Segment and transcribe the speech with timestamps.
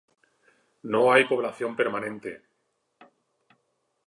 [0.81, 2.41] No hay población permanente.